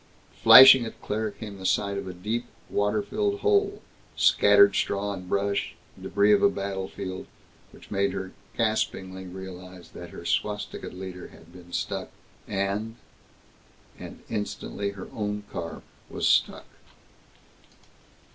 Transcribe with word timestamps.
Flashing 0.41 0.83
at 0.83 0.99
Claire 0.99 1.29
came 1.29 1.59
the 1.59 1.63
sight 1.67 1.95
of 1.95 2.07
a 2.07 2.13
deep, 2.15 2.47
water 2.71 3.03
filled 3.03 3.41
hole, 3.41 3.83
scattered 4.15 4.73
straw 4.75 5.13
and 5.13 5.29
brush, 5.29 5.75
débris 6.01 6.33
of 6.33 6.41
a 6.41 6.49
battlefield, 6.49 7.27
which 7.71 7.91
made 7.91 8.11
her 8.13 8.31
gaspingly 8.57 9.27
realize 9.27 9.91
that 9.91 10.09
her 10.09 10.25
swastikaed 10.25 10.93
leader 10.93 11.27
had 11.27 11.53
been 11.53 11.71
stuck 11.71 12.09
and 12.47 12.95
And 13.99 14.23
instantly 14.27 14.89
her 14.89 15.07
own 15.13 15.43
car 15.51 15.83
was 16.09 16.27
stuck. 16.27 16.65